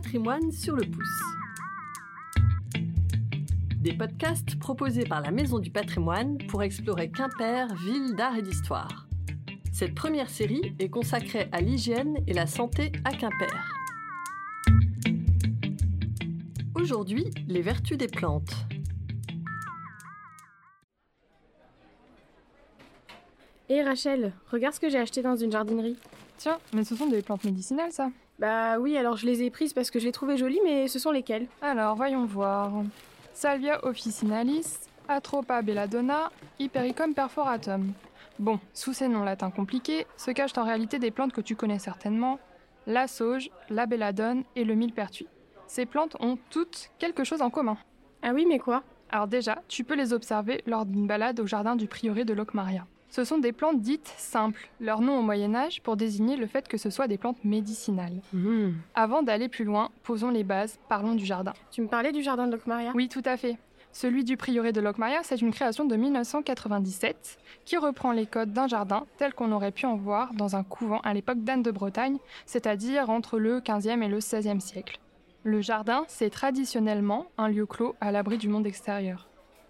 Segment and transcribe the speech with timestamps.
[0.00, 1.22] patrimoine sur le pouce.
[3.80, 9.08] Des podcasts proposés par la Maison du patrimoine pour explorer Quimper, ville d'art et d'histoire.
[9.72, 13.74] Cette première série est consacrée à l'hygiène et la santé à Quimper.
[16.76, 18.54] Aujourd'hui, les vertus des plantes.
[23.68, 25.96] Hé Rachel, regarde ce que j'ai acheté dans une jardinerie.
[26.36, 29.72] Tiens, mais ce sont des plantes médicinales, ça Bah oui, alors je les ai prises
[29.72, 31.48] parce que je les trouvais jolies, mais ce sont lesquelles?
[31.60, 32.70] Alors, voyons voir.
[33.32, 34.78] Salvia officinalis,
[35.08, 36.30] Atropa belladonna,
[36.60, 37.92] Hypericum perforatum.
[38.38, 41.80] Bon, sous ces noms latins compliqués, se cachent en réalité des plantes que tu connais
[41.80, 42.38] certainement,
[42.86, 45.26] la sauge, la belladone et le millepertuis.
[45.66, 47.76] Ces plantes ont toutes quelque chose en commun.
[48.22, 48.84] Ah oui, mais quoi?
[49.10, 52.86] Alors déjà, tu peux les observer lors d'une balade au jardin du prieuré de Locmaria.
[53.10, 56.68] Ce sont des plantes dites simples, leur nom au Moyen Âge pour désigner le fait
[56.68, 58.20] que ce soit des plantes médicinales.
[58.32, 58.70] Mmh.
[58.94, 61.54] Avant d'aller plus loin, posons les bases, parlons du jardin.
[61.70, 62.92] Tu me parlais du jardin de Locmaria?
[62.94, 63.56] Oui, tout à fait.
[63.92, 68.68] Celui du prieuré de Locmaria, c'est une création de 1997 qui reprend les codes d'un
[68.68, 72.18] jardin tel qu'on aurait pu en voir dans un couvent à l'époque d'Anne de Bretagne,
[72.44, 75.00] c'est-à-dire entre le 15e et le 16e siècle.
[75.44, 79.28] Le jardin, c'est traditionnellement un lieu clos à l'abri du monde extérieur.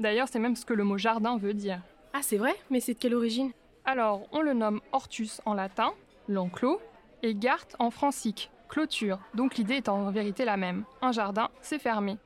[0.00, 1.80] D'ailleurs, c'est même ce que le mot jardin veut dire.
[2.12, 2.54] Ah c'est vrai?
[2.70, 3.52] Mais c'est de quelle origine?
[3.84, 5.92] Alors, on le nomme hortus en latin,
[6.28, 6.80] l'enclos,
[7.22, 10.84] et gart en francique, clôture, donc l'idée est en vérité la même.
[11.02, 12.18] Un jardin, c'est fermé.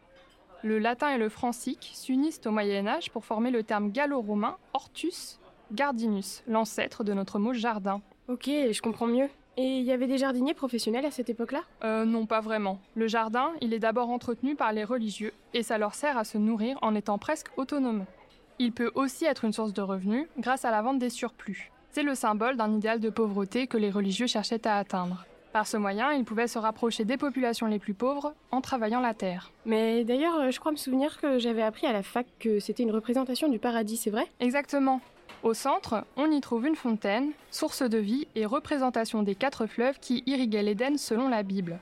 [0.62, 5.38] Le latin et le francique s'unissent au Moyen Âge pour former le terme gallo-romain hortus
[5.72, 8.00] gardinus, l'ancêtre de notre mot jardin.
[8.28, 9.28] Ok, je comprends mieux.
[9.56, 11.60] Et il y avait des jardiniers professionnels à cette époque-là?
[11.84, 12.80] Euh, non, pas vraiment.
[12.94, 16.38] Le jardin, il est d'abord entretenu par les religieux, et ça leur sert à se
[16.38, 18.06] nourrir en étant presque autonome.
[18.58, 21.72] Il peut aussi être une source de revenus grâce à la vente des surplus.
[21.90, 25.26] C'est le symbole d'un idéal de pauvreté que les religieux cherchaient à atteindre.
[25.52, 29.14] Par ce moyen, ils pouvaient se rapprocher des populations les plus pauvres en travaillant la
[29.14, 29.52] terre.
[29.64, 32.90] Mais d'ailleurs, je crois me souvenir que j'avais appris à la fac que c'était une
[32.90, 34.26] représentation du paradis, c'est vrai?
[34.40, 35.00] Exactement.
[35.44, 39.98] Au centre, on y trouve une fontaine, source de vie et représentation des quatre fleuves
[40.00, 41.78] qui irriguaient l'Éden selon la Bible.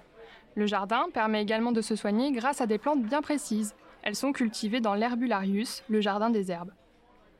[0.54, 3.74] Le jardin permet également de se soigner grâce à des plantes bien précises.
[4.02, 6.72] Elles sont cultivées dans l'herbularius, le jardin des herbes.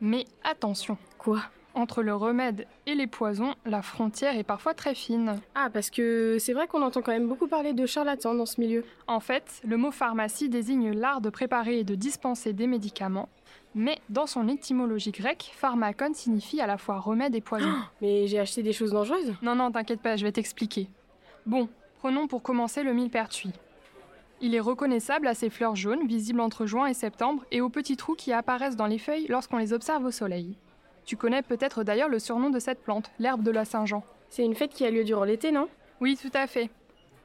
[0.00, 1.42] Mais attention, Quoi?
[1.74, 5.40] Entre le remède et les poisons, la frontière est parfois très fine.
[5.54, 8.60] Ah, parce que c'est vrai qu'on entend quand même beaucoup parler de charlatans dans ce
[8.60, 8.84] milieu.
[9.06, 13.30] En fait, le mot pharmacie désigne l'art de préparer et de dispenser des médicaments,
[13.74, 17.72] mais dans son étymologie grecque, pharmacon signifie à la fois remède et poison.
[18.02, 19.32] Mais j'ai acheté des choses dangereuses?
[19.40, 20.88] Non, non, t'inquiète pas, je vais t'expliquer.
[21.46, 21.68] Bon,
[22.00, 23.52] prenons pour commencer le millepertuis.
[24.44, 27.97] Il est reconnaissable à ses fleurs jaunes, visibles entre juin et septembre, et aux petits
[27.97, 30.56] trous qui apparaissent dans les feuilles lorsqu'on les observe au soleil.
[31.04, 34.03] Tu connais peut-être d'ailleurs le surnom de cette plante, l'herbe de la Saint-Jean.
[34.30, 35.69] C'est une fête qui a lieu durant l'été, non?
[36.00, 36.70] Oui, tout à fait.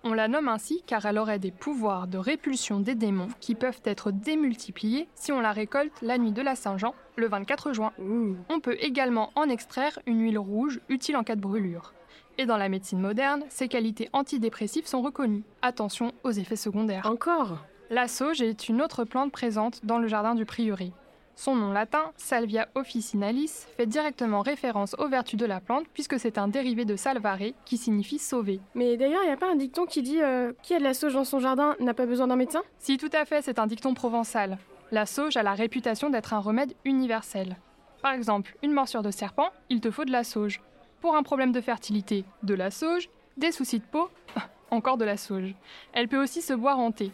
[0.04, 3.82] On la nomme ainsi car elle aurait des pouvoirs de répulsion des démons qui peuvent
[3.84, 7.94] être démultipliés si on la récolte la nuit de la Saint-Jean, le 24 juin.
[8.00, 8.36] Ouh.
[8.50, 11.94] On peut également en extraire une huile rouge utile en cas de brûlure.
[12.38, 15.44] Et dans la médecine moderne, ses qualités antidépressives sont reconnues.
[15.62, 17.06] Attention aux effets secondaires.
[17.06, 17.58] Encore?
[17.90, 20.92] La sauge est une autre plante présente dans le jardin du prieuré.
[21.36, 26.38] Son nom latin, Salvia officinalis, fait directement référence aux vertus de la plante puisque c'est
[26.38, 28.60] un dérivé de salvare qui signifie sauver.
[28.76, 30.96] Mais d'ailleurs, il n'y a pas un dicton qui dit euh, Qui a de la
[30.96, 32.64] sauge dans son jardin n'a pas besoin d'un médecin?
[32.80, 34.58] Si tout à fait, c'est un dicton provençal.
[34.92, 37.58] La sauge a la réputation d'être un remède universel.
[38.02, 40.62] Par exemple, une morsure de serpent, il te faut de la sauge.
[41.02, 43.10] Pour un problème de fertilité, de la sauge.
[43.38, 44.10] Des soucis de peau,
[44.72, 45.54] encore de la sauge.
[45.94, 47.12] Elle peut aussi se boire en thé.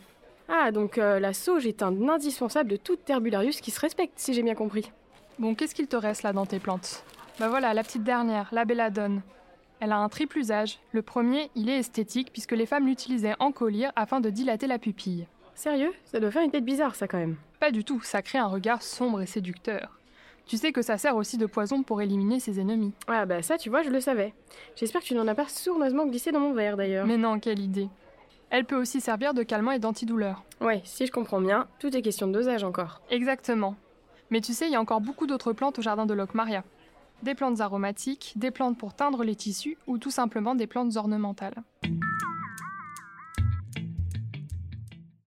[0.48, 4.34] Ah, donc euh, la sauge est un indispensable de toute Herbularius qui se respecte, si
[4.34, 4.92] j'ai bien compris.
[5.40, 7.04] Bon, qu'est-ce qu'il te reste là dans tes plantes?
[7.40, 9.22] Bah voilà, la petite dernière, la belladone.
[9.80, 10.80] Elle a un triple usage.
[10.92, 14.80] Le premier, il est esthétique puisque les femmes l'utilisaient en collyre afin de dilater la
[14.80, 15.28] pupille.
[15.56, 15.92] Sérieux?
[16.06, 17.36] Ça doit faire une tête bizarre, ça quand même.
[17.60, 20.00] Pas du tout, ça crée un regard sombre et séducteur.
[20.46, 22.94] Tu sais que ça sert aussi de poison pour éliminer ses ennemis.
[23.08, 24.34] Ah bah ça, tu vois, je le savais.
[24.76, 27.06] J'espère que tu n'en as pas sournoisement glissé dans mon verre d'ailleurs.
[27.06, 27.90] Mais non, quelle idée.
[28.50, 30.44] Elle peut aussi servir de calmant et d'antidouleur.
[30.62, 33.02] Ouais, si je comprends bien, tout est question de dosage encore.
[33.10, 33.76] Exactement.
[34.30, 36.64] Mais tu sais, il y a encore beaucoup d'autres plantes au jardin de Locmaria.
[37.24, 41.64] Des plantes aromatiques, des plantes pour teindre les tissus ou tout simplement des plantes ornementales.